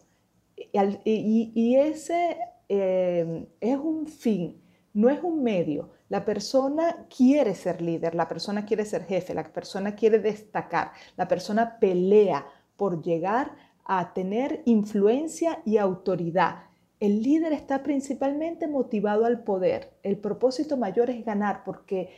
y, 1.05 1.77
ese 1.77 2.37
em, 2.69 3.47
es 3.61 3.77
un 3.77 4.07
fin, 4.07 4.63
no 4.93 5.11
es 5.11 5.23
un 5.23 5.43
medio. 5.43 5.91
La 6.14 6.25
persona 6.25 7.09
quiere 7.09 7.56
ser 7.56 7.83
líder, 7.83 8.14
la 8.14 8.28
persona 8.28 8.64
quiere 8.64 8.85
ser 8.85 9.04
jefe, 9.04 9.35
la 9.35 9.42
persona 9.42 9.97
quiere 9.97 10.21
destacar, 10.21 10.92
la 11.16 11.26
persona 11.26 11.76
pelea 11.80 12.47
por 12.76 13.02
llegar 13.02 13.56
a 13.85 14.14
tener 14.14 14.62
influencia 14.64 15.61
y 15.64 15.76
autoridad. 15.76 16.66
El 17.00 17.21
líder 17.21 17.52
está 17.52 17.83
principalmente 17.83 18.68
motivado 18.68 19.25
al 19.25 19.42
poder. 19.42 19.92
El 20.04 20.16
propósito 20.16 20.76
mayor 20.76 21.11
es 21.11 21.25
ganar 21.25 21.64
porque 21.64 22.11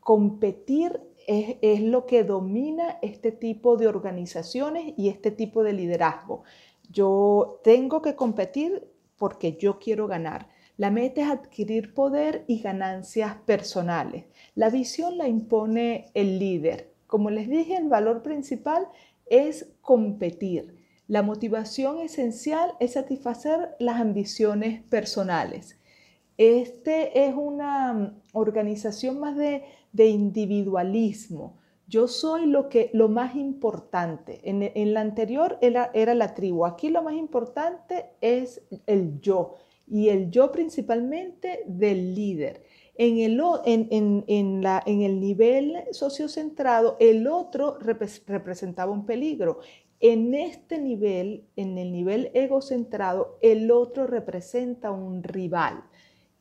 competir 0.00 1.00
es, 1.28 1.80
lo 1.80 2.06
que 2.06 2.24
domina 2.24 2.98
este 3.02 3.30
tipo 3.30 3.76
de 3.76 3.86
organizaciones 3.86 4.94
y 4.96 5.10
este 5.10 5.30
tipo 5.30 5.62
de 5.62 5.74
liderazgo. 5.74 6.42
Yo 6.90 7.60
tengo 7.62 8.02
que 8.02 8.16
competir 8.16 8.84
porque 9.16 9.56
yo 9.56 9.78
quiero 9.78 10.08
ganar. 10.08 10.48
La 10.76 10.90
meta 10.90 11.22
es 11.22 11.28
adquirir 11.28 11.94
poder 11.94 12.44
y 12.48 12.60
ganancias 12.60 13.36
personales. 13.46 14.24
La 14.54 14.70
visión 14.70 15.18
la 15.18 15.28
impone 15.28 16.06
el 16.14 16.38
líder. 16.38 16.92
Como 17.06 17.30
les 17.30 17.48
dije, 17.48 17.76
el 17.76 17.88
valor 17.88 18.22
principal 18.22 18.88
es 19.26 19.72
competir. 19.80 20.76
La 21.06 21.22
motivación 21.22 21.98
esencial 21.98 22.72
es 22.80 22.94
satisfacer 22.94 23.76
las 23.78 24.00
ambiciones 24.00 24.82
personales. 24.84 25.78
Este 26.38 27.26
es 27.26 27.34
una 27.36 27.92
mm, 27.92 28.20
organización 28.32 29.20
más 29.20 29.36
de, 29.36 29.62
individualismo. 29.96 31.58
Yo 31.86 32.08
soy 32.08 32.46
lo, 32.46 32.68
que, 32.68 32.90
lo 32.94 33.08
más 33.08 33.36
importante. 33.36 34.40
En, 34.42 34.94
la 34.94 35.00
anterior 35.02 35.58
era, 35.60 36.14
la 36.14 36.34
tribu. 36.34 36.64
Aquí 36.64 36.88
lo 36.88 37.02
más 37.02 37.14
importante 37.14 38.06
es 38.20 38.62
el 38.86 39.20
yo. 39.20 39.54
Y 39.86 40.08
el 40.08 40.30
yo 40.30 40.50
principalmente 40.50 41.62
del 41.66 42.14
líder. 42.14 42.62
En 42.96 43.18
el, 43.18 43.40
en, 43.64 44.62
la, 44.62 44.82
en 44.86 45.02
el 45.02 45.20
nivel 45.20 45.84
sociocentrado, 45.90 46.96
el 47.00 47.26
otro 47.26 47.78
representaba 47.78 48.92
un 48.92 49.04
peligro. 49.04 49.58
En 50.00 50.34
este 50.34 50.78
nivel, 50.78 51.44
en 51.56 51.78
el 51.78 51.90
nivel 51.90 52.30
egocentrado, 52.34 53.38
el 53.42 53.70
otro 53.70 54.06
representa 54.06 54.90
un 54.90 55.22
rival. 55.22 55.82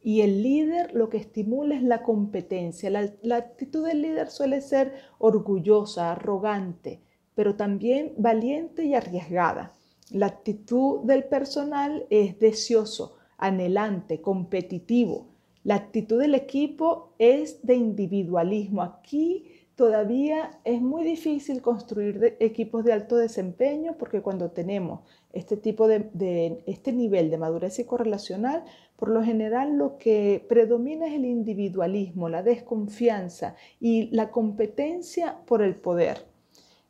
Y 0.05 0.19
el 0.19 0.43
líder 0.43 0.93
lo 0.93 1.09
que 1.09 1.15
estimula 1.17 1.75
es 1.75 1.81
la 1.81 2.03
competencia. 2.03 2.89
La, 2.89 3.35
actitud 3.37 3.87
del 3.87 4.01
líder 4.01 4.29
suele 4.29 4.59
ser 4.59 4.93
orgullosa, 5.17 6.11
arrogante, 6.11 7.01
pero 7.35 7.55
también 7.55 8.13
valiente 8.17 8.83
y 8.83 8.95
arriesgada. 8.95 9.71
La 10.11 10.25
actitud 10.25 11.05
del 11.05 11.23
personal 11.23 12.05
es 12.09 12.37
deseoso, 12.37 13.15
anhelante, 13.43 14.21
competitivo. 14.21 15.27
La 15.65 15.75
actitud 15.75 16.19
del 16.19 16.33
equipo 16.33 17.13
es 17.19 17.65
de 17.65 17.75
individualismo. 17.75 18.81
Aquí 18.81 19.45
todavía 19.75 20.59
es 20.63 20.81
muy 20.81 21.03
difícil 21.03 21.61
construir 21.61 22.37
equipos 22.39 22.85
de 22.85 22.93
alto 22.93 23.17
desempeño 23.17 23.95
porque 23.97 24.21
cuando 24.21 24.51
tenemos 24.51 25.01
este 25.33 25.57
tipo 25.57 25.87
de, 25.87 26.63
este 26.67 26.93
nivel 26.93 27.29
de 27.29 27.37
madurez 27.37 27.73
psicorrelacional, 27.75 28.63
por 28.95 29.09
lo 29.09 29.23
general 29.23 29.77
lo 29.77 29.97
que 29.97 30.45
predomina 30.47 31.07
es 31.07 31.15
el 31.15 31.25
individualismo, 31.25 32.29
la 32.29 32.43
desconfianza 32.43 33.55
y 33.81 34.09
la 34.15 34.31
competencia 34.31 35.39
por 35.45 35.61
el 35.61 35.75
poder. 35.75 36.25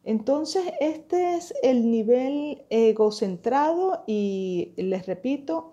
Entonces, 0.03 0.63
este 0.81 1.35
es 1.35 1.53
el 1.63 1.89
nivel 1.89 2.63
egocentrado 2.69 4.03
y 4.05 4.73
les 4.75 5.05
repito, 5.05 5.72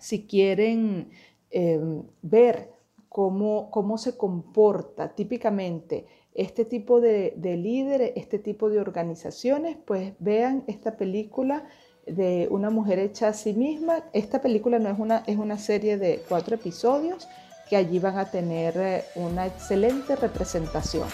si 0.00 0.26
quieren 0.26 1.10
eh, 1.50 1.80
ver 2.22 2.70
cómo, 3.08 3.70
cómo 3.70 3.98
se 3.98 4.16
comporta 4.16 5.14
típicamente 5.14 6.06
este 6.34 6.64
tipo 6.64 7.00
de, 7.00 7.34
de 7.36 7.56
líderes, 7.56 8.12
este 8.14 8.38
tipo 8.38 8.70
de 8.70 8.80
organizaciones, 8.80 9.76
pues 9.84 10.12
vean 10.18 10.64
esta 10.68 10.96
película 10.96 11.64
de 12.06 12.48
una 12.50 12.70
mujer 12.70 12.98
hecha 12.98 13.28
a 13.28 13.32
sí 13.32 13.54
misma. 13.54 14.04
Esta 14.12 14.40
película 14.40 14.78
no 14.78 14.88
es 14.88 14.98
una, 14.98 15.24
es 15.26 15.36
una 15.36 15.58
serie 15.58 15.98
de 15.98 16.22
cuatro 16.28 16.54
episodios 16.54 17.28
que 17.68 17.76
allí 17.76 17.98
van 17.98 18.18
a 18.18 18.30
tener 18.30 18.74
eh, 18.76 19.04
una 19.14 19.46
excelente 19.46 20.16
representación. 20.16 21.08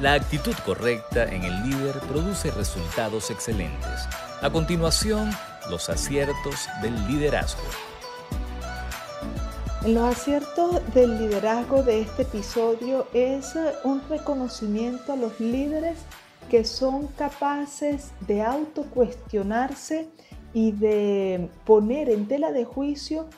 La 0.00 0.14
actitud 0.14 0.54
correcta 0.64 1.24
en 1.24 1.42
el 1.44 1.62
líder 1.62 1.98
produce 2.08 2.50
resultados 2.52 3.30
excelentes. 3.30 4.08
A 4.40 4.50
continuación, 4.50 5.30
los 5.70 5.88
aciertos 5.88 6.68
del 6.82 6.94
liderazgo. 7.06 7.62
Los 9.86 10.16
aciertos 10.16 10.82
del 10.92 11.18
liderazgo 11.18 11.82
de 11.82 12.00
este 12.00 12.22
episodio 12.22 13.06
es 13.14 13.54
un 13.84 14.02
reconocimiento 14.08 15.12
a 15.12 15.16
los 15.16 15.40
líderes 15.40 15.98
que 16.50 16.64
son 16.64 17.06
capaces 17.06 18.10
de 18.26 18.42
autocuestionarse 18.42 20.08
y 20.52 20.72
de 20.72 21.48
poner 21.64 22.10
en 22.10 22.26
tela 22.26 22.50
de 22.52 22.64
juicio 22.64 23.28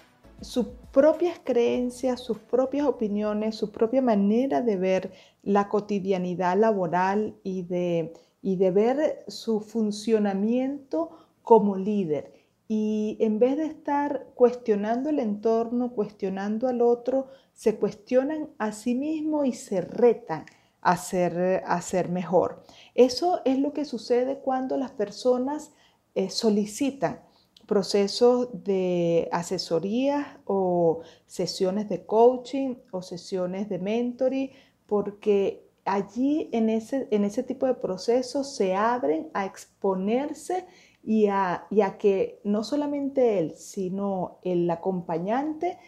sus 0.40 0.66
propias 0.90 1.38
creencias, 1.44 2.20
sus 2.20 2.38
propias 2.38 2.86
opiniones, 2.86 3.54
su 3.54 3.70
propia 3.70 4.02
manera 4.02 4.62
de 4.62 4.76
ver 4.76 5.12
la 5.42 5.68
cotidianidad 5.68 6.58
laboral 6.58 7.36
y 7.44 7.62
de, 7.62 8.14
y 8.40 8.56
de 8.56 8.70
ver 8.70 9.24
su 9.28 9.60
funcionamiento 9.60 11.10
como 11.42 11.76
líder 11.76 12.32
y 12.68 13.18
en 13.20 13.38
vez 13.38 13.58
de 13.58 13.66
estar 13.66 14.28
cuestionando 14.34 15.10
el 15.10 15.18
entorno, 15.18 15.92
cuestionando 15.92 16.68
al 16.68 16.80
otro, 16.80 17.26
se 17.52 17.76
cuestionan 17.76 18.48
a 18.56 18.72
sí 18.72 18.94
mismos 18.94 19.46
y 19.46 19.52
se 19.52 19.82
retan 19.82 20.46
a 20.80 20.96
ser, 20.96 21.62
a 21.66 21.80
ser 21.82 22.08
mejor. 22.08 22.62
Eso 22.94 23.42
es 23.44 23.58
lo 23.58 23.74
que 23.74 23.84
sucede 23.84 24.38
cuando 24.38 24.78
las 24.78 24.90
personas 24.90 25.72
eh, 26.14 26.30
solicitan 26.30 27.20
procesos 27.66 28.48
de 28.64 29.28
asesoría 29.32 30.40
o 30.46 31.02
sesiones 31.26 31.88
de 31.88 32.06
coaching 32.06 32.76
o 32.90 33.02
sesiones 33.02 33.68
de 33.68 33.78
mentoring, 33.78 34.50
porque 34.86 35.68
allí 35.84 36.48
en 36.52 36.68
ese, 36.68 37.08
en 37.10 37.24
ese 37.24 37.42
tipo 37.42 37.66
de 37.66 37.74
procesos 37.74 38.54
se 38.54 38.74
abren 38.74 39.30
a 39.34 39.46
exponerse 39.46 40.66
y 41.02 41.26
a, 41.26 41.66
que 41.98 42.40
no 42.44 42.62
solamente 42.62 43.38
él, 43.38 43.54
sino 43.56 44.38
el 44.42 44.70
acompañante 44.70 45.78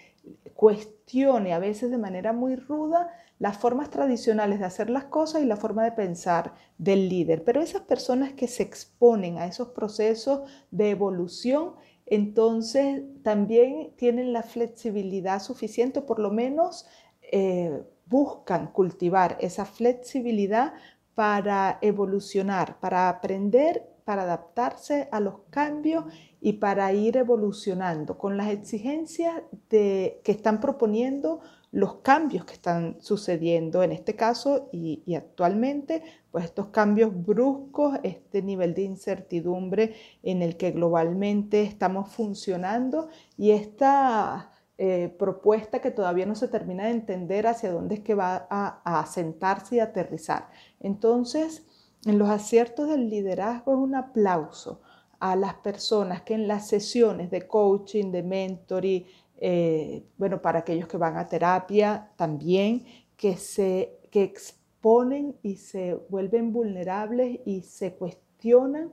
cuestione 0.54 1.52
a 1.52 1.58
veces 1.58 1.90
de 1.90 1.98
manera 1.98 2.32
muy 2.32 2.56
ruda 2.56 3.10
las 3.38 3.58
formas 3.58 3.90
tradicionales 3.90 4.58
de 4.58 4.64
hacer 4.64 4.90
las 4.90 5.04
cosas 5.04 5.42
y 5.42 5.46
la 5.46 5.56
forma 5.56 5.84
de 5.84 5.92
pensar 5.92 6.54
del 6.78 7.08
líder. 7.08 7.44
Pero 7.44 7.60
esas 7.60 7.82
personas 7.82 8.32
que 8.32 8.48
se 8.48 8.62
exponen 8.62 9.38
a 9.38 9.46
esos 9.46 9.68
procesos 9.68 10.48
de 10.70 10.90
evolución, 10.90 11.74
entonces 12.06 13.02
también 13.22 13.92
tienen 13.96 14.32
la 14.32 14.42
flexibilidad 14.42 15.40
suficiente, 15.40 16.00
por 16.00 16.18
lo 16.18 16.30
menos 16.30 16.86
eh, 17.30 17.82
buscan 18.06 18.68
cultivar 18.68 19.36
esa 19.40 19.64
flexibilidad 19.64 20.72
para 21.14 21.78
evolucionar, 21.82 22.80
para 22.80 23.08
aprender 23.08 23.93
para 24.04 24.22
adaptarse 24.22 25.08
a 25.10 25.20
los 25.20 25.34
cambios 25.50 26.04
y 26.40 26.54
para 26.54 26.92
ir 26.92 27.16
evolucionando 27.16 28.18
con 28.18 28.36
las 28.36 28.50
exigencias 28.50 29.42
de, 29.70 30.20
que 30.22 30.32
están 30.32 30.60
proponiendo 30.60 31.40
los 31.74 31.96
cambios 31.96 32.44
que 32.44 32.52
están 32.52 32.98
sucediendo 33.00 33.82
en 33.82 33.90
este 33.90 34.14
caso 34.14 34.68
y, 34.70 35.12
actualmente, 35.16 36.04
pues 36.30 36.44
estos 36.44 36.68
cambios 36.68 37.10
bruscos, 37.12 37.98
este 38.04 38.42
nivel 38.42 38.74
de 38.74 38.82
incertidumbre 38.82 39.96
en 40.22 40.42
el 40.42 40.56
que 40.56 40.70
globalmente 40.70 41.62
estamos 41.62 42.12
funcionando 42.12 43.08
y 43.36 43.50
esta 43.50 44.52
eh, 44.78 45.12
propuesta 45.18 45.80
que 45.80 45.90
todavía 45.90 46.26
no 46.26 46.36
se 46.36 46.46
termina 46.46 46.84
de 46.84 46.92
entender 46.92 47.48
hacia 47.48 47.72
dónde 47.72 47.96
es 47.96 48.00
que 48.02 48.14
va 48.14 48.46
a, 48.48 48.80
a 48.84 49.00
asentarse 49.00 49.76
y 49.76 49.80
aterrizar. 49.80 50.50
Entonces, 50.78 51.66
en 52.06 52.18
los 52.18 52.28
aciertos 52.28 52.88
del 52.88 53.08
liderazgo 53.08 53.72
es 53.72 53.78
un 53.78 53.94
aplauso 53.94 54.80
a 55.18 55.36
las 55.36 55.54
personas 55.54 56.22
que 56.22 56.34
en 56.34 56.48
las 56.48 56.68
sesiones 56.68 57.30
de 57.30 57.46
coaching, 57.46 58.10
de 58.12 58.22
mentoring, 58.22 59.06
eh, 59.38 60.04
bueno, 60.18 60.42
para 60.42 60.60
aquellos 60.60 60.88
que 60.88 60.96
van 60.96 61.16
a 61.16 61.26
terapia 61.26 62.10
también, 62.16 62.84
que 63.16 63.36
se 63.36 63.98
que 64.10 64.22
exponen 64.22 65.36
y 65.42 65.56
se 65.56 65.94
vuelven 66.08 66.52
vulnerables 66.52 67.40
y 67.44 67.62
se 67.62 67.94
cuestionan 67.94 68.92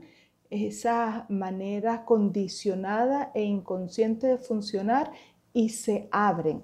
esa 0.50 1.28
manera 1.30 2.06
condicionada 2.06 3.32
e 3.36 3.44
inconsciente 3.44 4.26
de 4.26 4.38
funcionar 4.38 5.12
y 5.54 5.70
se 5.70 6.08
abren 6.12 6.64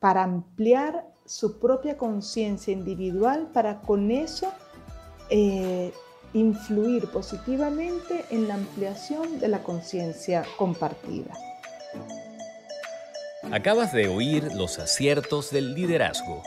para 0.00 0.24
ampliar 0.24 1.06
su 1.24 1.60
propia 1.60 1.96
conciencia 1.96 2.72
individual 2.72 3.52
para 3.52 3.82
con 3.82 4.10
eso 4.10 4.52
eh, 5.30 5.92
influir 6.34 7.08
positivamente 7.08 8.24
en 8.30 8.48
la 8.48 8.54
ampliación 8.54 9.38
de 9.38 9.48
la 9.48 9.62
conciencia 9.62 10.44
compartida. 10.56 11.32
Acabas 13.50 13.92
de 13.92 14.08
oír 14.08 14.52
los 14.54 14.78
aciertos 14.78 15.50
del 15.50 15.74
liderazgo. 15.74 16.42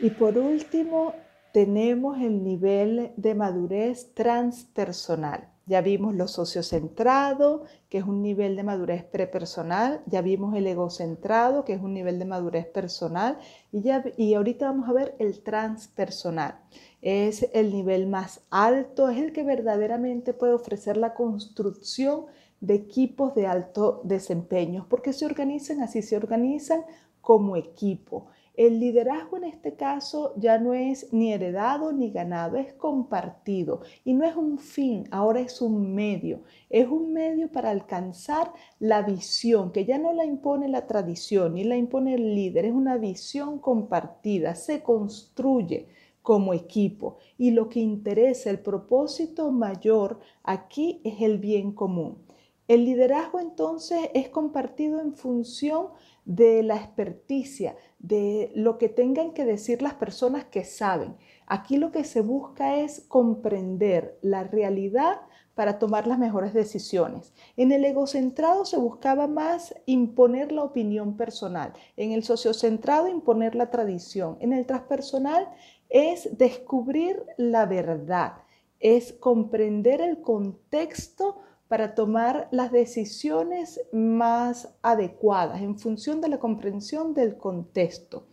Y 0.00 0.10
por 0.10 0.36
último, 0.36 1.14
tenemos 1.52 2.18
el 2.18 2.42
nivel 2.42 3.12
de 3.16 3.34
madurez 3.34 4.12
transpersonal. 4.14 5.51
Ya 5.72 5.80
vimos 5.80 6.14
lo 6.14 6.28
sociocentrado, 6.28 7.62
que 7.88 7.96
es 7.96 8.04
un 8.04 8.20
nivel 8.20 8.56
de 8.56 8.62
madurez 8.62 9.04
prepersonal, 9.04 10.02
ya 10.04 10.20
vimos 10.20 10.54
el 10.54 10.66
egocentrado, 10.66 11.64
que 11.64 11.72
es 11.72 11.80
un 11.80 11.94
nivel 11.94 12.18
de 12.18 12.26
madurez 12.26 12.66
personal, 12.66 13.38
y, 13.72 13.80
ya, 13.80 14.04
y 14.18 14.34
ahorita 14.34 14.66
vamos 14.66 14.86
a 14.86 14.92
ver 14.92 15.16
el 15.18 15.42
transpersonal. 15.42 16.60
Es 17.00 17.48
el 17.54 17.72
nivel 17.72 18.06
más 18.06 18.42
alto, 18.50 19.08
es 19.08 19.16
el 19.16 19.32
que 19.32 19.44
verdaderamente 19.44 20.34
puede 20.34 20.52
ofrecer 20.52 20.98
la 20.98 21.14
construcción 21.14 22.26
de 22.60 22.74
equipos 22.74 23.34
de 23.34 23.46
alto 23.46 24.02
desempeño, 24.04 24.84
porque 24.90 25.14
se 25.14 25.24
organizan 25.24 25.80
así, 25.80 26.02
se 26.02 26.18
organizan 26.18 26.82
como 27.22 27.56
equipo. 27.56 28.26
El 28.54 28.80
liderazgo 28.80 29.38
en 29.38 29.44
este 29.44 29.76
caso 29.76 30.34
ya 30.36 30.58
no 30.58 30.74
es 30.74 31.10
ni 31.10 31.32
heredado 31.32 31.90
ni 31.90 32.10
ganado, 32.10 32.58
es 32.58 32.74
compartido 32.74 33.80
y 34.04 34.12
no 34.12 34.26
es 34.26 34.36
un 34.36 34.58
fin, 34.58 35.08
ahora 35.10 35.40
es 35.40 35.62
un 35.62 35.94
medio. 35.94 36.42
Es 36.68 36.86
un 36.88 37.14
medio 37.14 37.50
para 37.50 37.70
alcanzar 37.70 38.52
la 38.78 39.00
visión, 39.02 39.72
que 39.72 39.86
ya 39.86 39.98
no 39.98 40.12
la 40.12 40.26
impone 40.26 40.68
la 40.68 40.86
tradición 40.86 41.54
ni 41.54 41.64
la 41.64 41.76
impone 41.76 42.14
el 42.14 42.34
líder, 42.34 42.66
es 42.66 42.74
una 42.74 42.98
visión 42.98 43.58
compartida, 43.58 44.54
se 44.54 44.82
construye 44.82 45.88
como 46.20 46.52
equipo 46.52 47.16
y 47.38 47.52
lo 47.52 47.68
que 47.68 47.80
interesa, 47.80 48.50
el 48.50 48.60
propósito 48.60 49.50
mayor 49.50 50.20
aquí 50.42 51.00
es 51.04 51.22
el 51.22 51.38
bien 51.38 51.72
común. 51.72 52.18
El 52.72 52.86
liderazgo 52.86 53.38
entonces 53.38 54.08
es 54.14 54.30
compartido 54.30 54.98
en 54.98 55.12
función 55.12 55.88
de 56.24 56.62
la 56.62 56.76
experticia, 56.76 57.76
de 57.98 58.50
lo 58.54 58.78
que 58.78 58.88
tengan 58.88 59.34
que 59.34 59.44
decir 59.44 59.82
las 59.82 59.92
personas 59.92 60.46
que 60.46 60.64
saben. 60.64 61.14
Aquí 61.46 61.76
lo 61.76 61.92
que 61.92 62.02
se 62.02 62.22
busca 62.22 62.78
es 62.78 63.00
comprender 63.08 64.18
la 64.22 64.44
realidad 64.44 65.20
para 65.54 65.78
tomar 65.78 66.06
las 66.06 66.18
mejores 66.18 66.54
decisiones. 66.54 67.34
En 67.58 67.72
el 67.72 67.84
egocentrado 67.84 68.64
se 68.64 68.78
buscaba 68.78 69.26
más 69.26 69.74
imponer 69.84 70.50
la 70.50 70.62
opinión 70.62 71.18
personal, 71.18 71.74
en 71.98 72.12
el 72.12 72.24
sociocentrado 72.24 73.06
imponer 73.06 73.54
la 73.54 73.68
tradición, 73.68 74.38
en 74.40 74.54
el 74.54 74.64
transpersonal 74.64 75.46
es 75.90 76.38
descubrir 76.38 77.22
la 77.36 77.66
verdad, 77.66 78.32
es 78.80 79.12
comprender 79.12 80.00
el 80.00 80.22
contexto 80.22 81.36
para 81.72 81.94
tomar 81.94 82.48
las 82.50 82.70
decisiones 82.70 83.80
más 83.92 84.74
adecuadas 84.82 85.62
en 85.62 85.78
función 85.78 86.20
de 86.20 86.28
la 86.28 86.38
comprensión 86.38 87.14
del 87.14 87.38
contexto. 87.38 88.26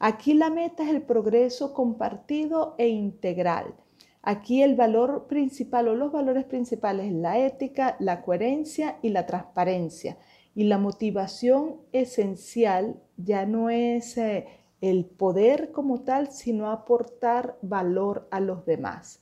Aquí 0.00 0.34
la 0.34 0.50
meta 0.50 0.82
es 0.82 0.88
el 0.90 1.02
progreso 1.02 1.72
compartido 1.72 2.74
e 2.78 2.88
integral. 2.88 3.76
Aquí 4.22 4.64
el 4.64 4.74
valor 4.74 5.28
principal 5.28 5.86
o 5.86 5.94
los 5.94 6.10
valores 6.10 6.44
principales 6.46 7.06
es 7.06 7.12
la 7.12 7.38
ética, 7.38 7.94
la 8.00 8.22
coherencia 8.22 8.98
y 9.02 9.10
la 9.10 9.24
transparencia. 9.24 10.18
Y 10.56 10.64
la 10.64 10.78
motivación 10.78 11.76
esencial 11.92 13.00
ya 13.16 13.46
no 13.46 13.70
es 13.70 14.18
eh, 14.18 14.48
el 14.80 15.04
poder 15.04 15.70
como 15.70 16.00
tal, 16.00 16.32
sino 16.32 16.68
aportar 16.72 17.56
valor 17.62 18.26
a 18.32 18.40
los 18.40 18.66
demás. 18.66 19.19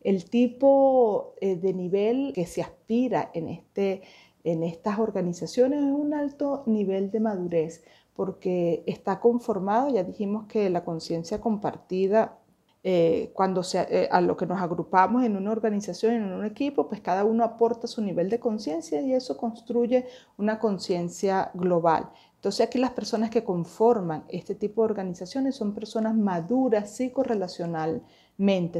El 0.00 0.24
tipo 0.28 1.34
eh, 1.40 1.56
de 1.56 1.72
nivel 1.74 2.32
que 2.34 2.46
se 2.46 2.62
aspira 2.62 3.30
en 3.34 3.48
este 3.48 4.02
en 4.42 4.62
estas 4.62 4.98
organizaciones 4.98 5.80
es 5.80 5.90
un 5.90 6.14
alto 6.14 6.62
nivel 6.66 7.10
de 7.10 7.20
madurez 7.20 7.84
porque 8.14 8.82
está 8.86 9.20
conformado, 9.20 9.90
ya 9.90 10.02
dijimos 10.02 10.46
que 10.46 10.70
la 10.70 10.84
conciencia 10.84 11.40
compartida 11.40 12.38
eh, 12.82 13.30
cuando 13.34 13.62
eh, 13.74 14.08
a 14.10 14.20
lo 14.22 14.38
que 14.38 14.46
nos 14.46 14.60
agrupamos 14.60 15.24
en 15.24 15.36
una 15.36 15.50
organización, 15.50 16.14
en 16.14 16.32
un 16.32 16.46
equipo, 16.46 16.88
pues 16.88 17.02
cada 17.02 17.24
uno 17.24 17.44
aporta 17.44 17.86
su 17.86 18.00
nivel 18.00 18.30
de 18.30 18.40
conciencia 18.40 19.02
y 19.02 19.12
eso 19.12 19.36
construye 19.36 20.06
una 20.38 20.58
conciencia 20.58 21.50
global. 21.52 22.10
Entonces 22.36 22.66
aquí 22.66 22.78
las 22.78 22.92
personas 22.92 23.28
que 23.28 23.44
conforman 23.44 24.24
este 24.28 24.54
tipo 24.54 24.80
de 24.82 24.86
organizaciones 24.86 25.56
son 25.56 25.74
personas 25.74 26.14
maduras 26.16 26.90
psicorrelacionalmente, 26.90 28.06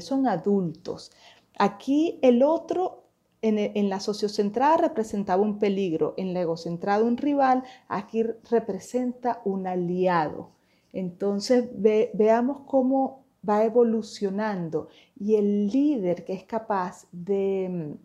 son 0.01 0.27
adultos. 0.27 1.13
Aquí 1.59 2.19
el 2.23 2.43
otro 2.43 3.05
en, 3.43 3.59
en, 3.59 3.89
la 3.89 4.01
sociocentrada 4.01 4.77
representaba 4.77 5.43
un 5.43 5.59
peligro, 5.59 6.15
en 6.17 6.35
la 6.35 6.43
egocentrada 6.43 7.05
un 7.05 7.17
rival, 7.17 7.65
aquí 7.89 8.23
representa 8.51 9.41
un 9.45 9.67
aliado. 9.67 10.51
Entonces 10.93 11.69
veamos 11.75 12.63
cómo 12.67 13.25
va 13.49 13.65
evolucionando 13.65 14.89
y 15.19 15.37
el 15.37 15.69
líder 15.69 16.25
que 16.25 16.35
es 16.35 16.45
capaz 16.45 17.07
de 17.13 17.97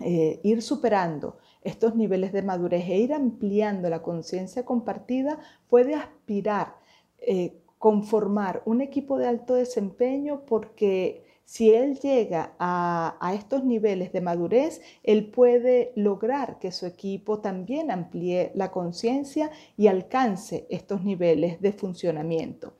eh, 0.00 0.38
ir 0.44 0.62
superando 0.62 1.38
estos 1.62 1.96
niveles 1.96 2.32
de 2.32 2.42
madurez 2.42 2.88
e 2.88 2.98
ir 2.98 3.12
ampliando 3.12 3.90
la 3.90 4.02
conciencia 4.02 4.64
compartida 4.64 5.40
puede 5.68 5.96
aspirar, 5.96 6.76
eh, 7.18 7.60
conformar 7.78 8.62
un 8.64 8.80
equipo 8.80 9.18
de 9.18 9.26
alto 9.26 9.54
desempeño 9.54 10.42
porque 10.46 11.24
si 11.48 11.72
él 11.72 11.98
llega 11.98 12.54
a, 12.58 13.32
estos 13.34 13.64
niveles 13.64 14.12
de 14.12 14.20
madurez, 14.20 14.82
él 15.02 15.30
puede 15.30 15.92
lograr 15.96 16.58
que 16.58 16.72
su 16.72 16.84
equipo 16.84 17.38
también 17.38 17.90
amplíe 17.90 18.52
la 18.54 18.70
conciencia 18.70 19.50
y 19.74 19.86
alcance 19.86 20.66
estos 20.68 21.04
niveles 21.04 21.62
de 21.62 21.72
funcionamiento. 21.72 22.74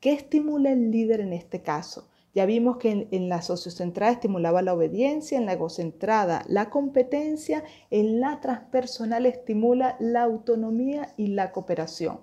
¿Qué 0.00 0.12
estimula 0.12 0.70
el 0.70 0.90
líder 0.90 1.20
en 1.20 1.32
este 1.32 1.62
caso? 1.62 2.10
Ya 2.34 2.44
vimos 2.44 2.76
que 2.76 3.08
en, 3.10 3.28
la 3.30 3.40
sociocentrada 3.40 4.12
estimulaba 4.12 4.60
la 4.60 4.74
obediencia, 4.74 5.38
en 5.38 5.46
la 5.46 5.54
egocentrada 5.54 6.44
la 6.46 6.68
competencia, 6.68 7.64
en 7.90 8.20
la 8.20 8.40
transpersonal 8.40 9.24
estimula 9.24 9.96
la 9.98 10.24
autonomía 10.24 11.08
y 11.16 11.28
la 11.28 11.52
cooperación. 11.52 12.20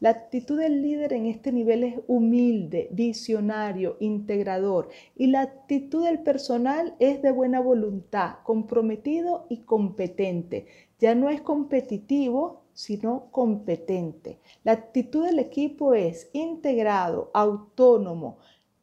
La 0.00 0.08
actitud 0.08 0.58
del 0.58 0.80
líder 0.80 1.12
en 1.12 1.26
este 1.26 1.52
nivel 1.52 1.84
es 1.84 2.00
humilde, 2.06 2.88
visionario, 2.90 3.98
integrador 4.00 4.88
y 5.14 5.26
la 5.26 5.42
actitud 5.42 6.06
del 6.06 6.20
personal 6.20 6.94
es 7.00 7.20
de 7.20 7.30
buena 7.30 7.60
voluntad, 7.60 8.36
comprometido 8.42 9.44
y 9.50 9.58
competente. 9.58 10.66
Ya 11.00 11.14
no 11.14 11.28
es 11.28 11.42
competitivo, 11.42 12.62
sino 12.72 13.30
competente. 13.30 14.38
La 14.64 14.72
actitud 14.72 15.26
del 15.26 15.38
equipo 15.38 15.92
es 15.92 16.30
integrado, 16.32 17.30
autónomo. 17.34 18.38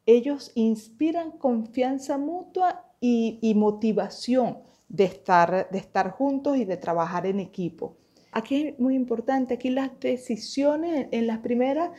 Ellos 0.06 0.52
inspiran 0.54 1.32
confianza 1.32 2.16
mutua 2.16 2.84
y, 3.00 3.52
motivación 3.56 4.58
de 4.88 5.04
estar, 5.04 6.10
juntos 6.12 6.58
y 6.58 6.64
de 6.64 6.76
trabajar 6.76 7.26
en 7.26 7.40
equipo. 7.40 7.96
Aquí 8.38 8.68
es 8.68 8.78
muy 8.78 8.94
importante, 8.94 9.54
aquí 9.54 9.68
las 9.68 9.98
decisiones 9.98 11.08
en 11.10 11.26
las 11.26 11.38
primeras 11.38 11.90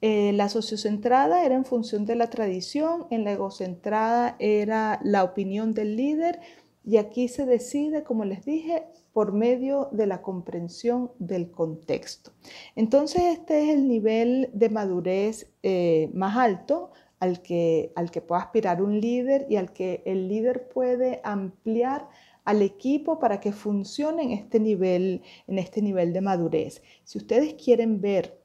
eh, 0.00 0.32
la 0.32 0.48
sociocentrada 0.48 1.44
era 1.44 1.56
en 1.56 1.64
función 1.64 2.06
de 2.06 2.14
la 2.14 2.30
tradición, 2.30 3.06
en 3.10 3.24
la 3.24 3.32
egocentrada 3.32 4.36
era 4.38 5.00
la 5.02 5.24
opinión 5.24 5.74
del 5.74 5.96
líder 5.96 6.38
y 6.84 6.98
aquí 6.98 7.26
se 7.26 7.46
decide, 7.46 8.04
como 8.04 8.24
les 8.24 8.44
dije, 8.44 8.84
por 9.12 9.32
medio 9.32 9.88
de 9.90 10.06
la 10.06 10.22
comprensión 10.22 11.10
del 11.18 11.50
contexto. 11.50 12.30
Entonces, 12.76 13.22
este 13.32 13.64
es 13.64 13.74
el 13.74 13.88
nivel 13.88 14.50
de 14.52 14.68
madurez 14.68 15.52
eh, 15.64 16.10
más 16.14 16.36
alto 16.36 16.92
al 17.18 17.42
que, 17.42 17.92
al 17.96 18.12
que 18.12 18.20
puede 18.20 18.42
aspirar 18.42 18.82
un 18.82 19.00
líder 19.00 19.46
y 19.50 19.56
al 19.56 19.72
que 19.72 20.04
el 20.06 20.28
líder 20.28 20.68
puede 20.68 21.20
ampliar 21.24 22.08
al 22.44 22.62
equipo 22.62 23.18
para 23.18 23.40
que 23.40 23.52
funcione 23.52 24.22
en 24.22 24.30
este 24.32 24.60
nivel, 24.60 25.22
en 25.46 25.58
este 25.58 25.82
nivel 25.82 26.12
de 26.12 26.20
madurez. 26.20 26.82
Si 27.04 27.18
ustedes 27.18 27.54
quieren 27.54 28.00
ver 28.00 28.40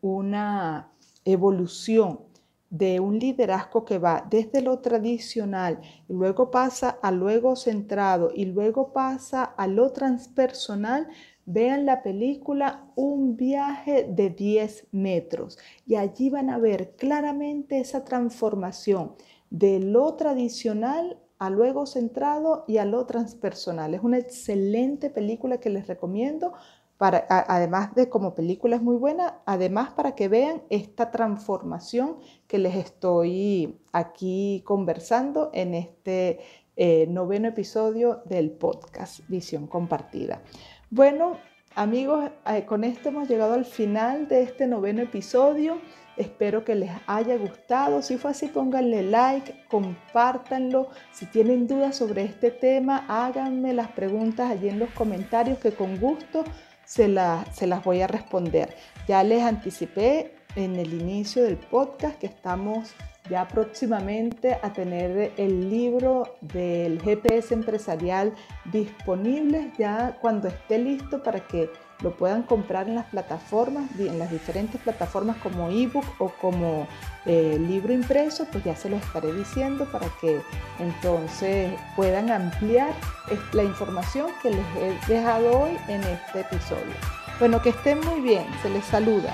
una 0.00 0.92
evolución 1.24 2.20
de 2.70 2.98
un 2.98 3.20
liderazgo 3.20 3.84
que 3.84 3.98
va 3.98 4.26
desde 4.28 4.60
lo 4.60 4.80
tradicional 4.80 5.80
y 6.08 6.12
luego 6.12 6.50
pasa 6.50 6.98
a 7.02 7.12
luego 7.12 7.54
centrado 7.54 8.32
y 8.34 8.46
luego 8.46 8.92
pasa 8.92 9.44
a 9.44 9.68
lo 9.68 9.92
transpersonal, 9.92 11.06
vean 11.46 11.86
la 11.86 12.02
película 12.02 12.90
Un 12.96 13.36
viaje 13.36 14.08
de 14.10 14.30
10 14.30 14.88
metros 14.90 15.56
y 15.86 15.94
allí 15.94 16.30
van 16.30 16.50
a 16.50 16.58
ver 16.58 16.96
claramente 16.96 17.78
esa 17.78 18.04
transformación 18.04 19.14
de 19.50 19.78
lo 19.78 20.14
tradicional 20.14 21.18
a 21.38 21.50
luego 21.50 21.86
centrado 21.86 22.64
y 22.66 22.78
a 22.78 22.84
lo 22.84 23.06
transpersonal. 23.06 23.94
Es 23.94 24.02
una 24.02 24.18
excelente 24.18 25.10
película 25.10 25.58
que 25.58 25.70
les 25.70 25.86
recomiendo 25.86 26.54
además 26.98 27.94
de 27.94 28.08
como 28.08 28.34
película 28.34 28.76
es 28.76 28.82
muy 28.82 28.96
buena, 28.96 29.40
además 29.46 29.90
para 29.90 30.14
que 30.14 30.28
vean 30.28 30.62
esta 30.70 31.10
transformación 31.10 32.18
que 32.46 32.58
les 32.58 32.76
estoy 32.76 33.80
aquí 33.92 34.62
conversando 34.64 35.50
en 35.52 35.74
este 35.74 36.40
eh, 36.76 37.06
noveno 37.08 37.48
episodio 37.48 38.22
del 38.24 38.50
podcast 38.50 39.20
Visión 39.28 39.66
Compartida. 39.66 40.42
Bueno, 40.90 41.38
amigos, 41.74 42.30
eh, 42.46 42.64
con 42.64 42.84
esto 42.84 43.08
hemos 43.08 43.28
llegado 43.28 43.54
al 43.54 43.64
final 43.64 44.28
de 44.28 44.42
este 44.42 44.66
noveno 44.66 45.02
episodio. 45.02 45.78
Espero 46.16 46.64
que 46.64 46.74
les 46.74 46.90
haya 47.06 47.36
gustado. 47.36 48.02
Si 48.02 48.16
fue 48.18 48.30
así, 48.30 48.46
pónganle 48.46 49.02
like, 49.02 49.64
compártanlo. 49.68 50.88
Si 51.12 51.26
tienen 51.26 51.66
dudas 51.66 51.96
sobre 51.96 52.24
este 52.24 52.50
tema, 52.50 53.04
háganme 53.08 53.74
las 53.74 53.88
preguntas 53.88 54.50
allí 54.50 54.68
en 54.68 54.78
los 54.78 54.90
comentarios 54.90 55.58
que 55.58 55.72
con 55.72 55.98
gusto 55.98 56.44
se, 56.84 57.08
las 57.08 57.84
voy 57.84 58.02
a 58.02 58.06
responder. 58.06 58.76
Ya 59.08 59.22
les 59.24 59.42
anticipé 59.42 60.34
en 60.56 60.76
el 60.76 60.94
inicio 60.94 61.42
del 61.42 61.56
podcast 61.56 62.18
que 62.18 62.26
estamos 62.26 62.94
ya 63.28 63.48
próximamente 63.48 64.58
a 64.62 64.72
tener 64.72 65.32
el 65.36 65.70
libro 65.70 66.36
del 66.40 67.00
GPS 67.00 67.54
empresarial 67.54 68.34
disponible 68.66 69.72
ya 69.78 70.18
cuando 70.20 70.48
esté 70.48 70.78
listo 70.78 71.22
para 71.22 71.40
que 71.40 71.70
lo 72.02 72.14
puedan 72.16 72.42
comprar 72.42 72.88
en 72.88 72.96
las 72.96 73.06
plataformas, 73.06 73.88
en 73.98 74.18
las 74.18 74.30
diferentes 74.30 74.80
plataformas 74.80 75.36
como 75.38 75.70
ebook 75.70 76.04
o 76.18 76.28
como 76.40 76.86
eh, 77.24 77.56
libro 77.58 77.92
impreso, 77.92 78.46
pues 78.50 78.62
ya 78.64 78.76
se 78.76 78.90
lo 78.90 78.96
estaré 78.96 79.32
diciendo 79.32 79.86
para 79.90 80.08
que 80.20 80.40
entonces 80.78 81.72
puedan 81.96 82.30
ampliar 82.30 82.92
la 83.52 83.62
información 83.62 84.28
que 84.42 84.50
les 84.50 84.66
he 84.76 85.14
dejado 85.14 85.60
hoy 85.60 85.78
en 85.88 86.02
este 86.02 86.40
episodio. 86.40 86.94
Bueno, 87.38 87.62
que 87.62 87.70
estén 87.70 88.00
muy 88.00 88.20
bien, 88.20 88.44
se 88.62 88.68
les 88.68 88.84
saluda. 88.84 89.32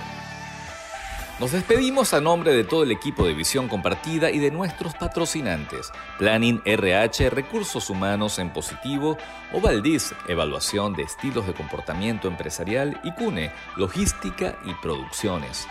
Nos 1.40 1.52
despedimos 1.52 2.12
a 2.12 2.20
nombre 2.20 2.52
de 2.52 2.64
todo 2.64 2.82
el 2.82 2.90
equipo 2.90 3.24
de 3.24 3.32
Visión 3.32 3.66
Compartida 3.66 4.30
y 4.30 4.38
de 4.38 4.50
nuestros 4.50 4.92
patrocinantes, 4.92 5.90
Planning 6.18 6.60
RH, 6.66 7.30
Recursos 7.30 7.88
Humanos 7.88 8.38
en 8.38 8.52
Positivo, 8.52 9.16
Ovaldis, 9.50 10.14
Evaluación 10.28 10.92
de 10.92 11.04
Estilos 11.04 11.46
de 11.46 11.54
Comportamiento 11.54 12.28
Empresarial 12.28 13.00
y 13.04 13.12
CUNE, 13.12 13.52
Logística 13.78 14.58
y 14.66 14.74
Producciones. 14.82 15.66